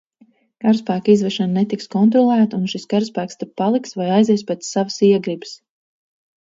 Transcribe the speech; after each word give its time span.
Karaspēka 0.63 1.11
izvešana 1.15 1.55
netiks 1.57 1.91
kontrolēta 1.97 2.61
un 2.61 2.65
šis 2.73 2.89
karaspēks 2.95 3.39
te 3.43 3.51
paliks 3.63 3.97
vai 4.01 4.11
aizies 4.19 4.49
pēc 4.51 4.69
savas 4.73 5.01
iegribas. 5.13 5.57